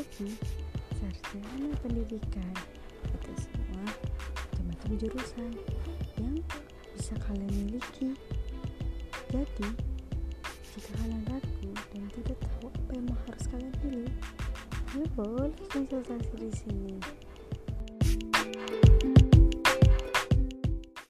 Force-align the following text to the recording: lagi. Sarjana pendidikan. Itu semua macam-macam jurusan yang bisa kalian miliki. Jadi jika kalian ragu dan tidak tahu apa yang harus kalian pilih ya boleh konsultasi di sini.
lagi. 0.00 0.32
Sarjana 0.96 1.76
pendidikan. 1.84 2.48
Itu 3.04 3.32
semua 3.36 3.84
macam-macam 3.84 4.90
jurusan 4.96 5.52
yang 6.16 6.40
bisa 6.96 7.12
kalian 7.28 7.52
miliki. 7.68 8.16
Jadi 9.28 9.68
jika 10.72 10.90
kalian 11.04 11.20
ragu 11.28 11.72
dan 11.92 12.04
tidak 12.16 12.38
tahu 12.40 12.72
apa 12.72 12.90
yang 12.96 13.12
harus 13.12 13.44
kalian 13.52 13.74
pilih 13.84 14.14
ya 14.96 15.04
boleh 15.12 15.52
konsultasi 15.68 16.32
di 16.48 16.50
sini. 16.56 16.96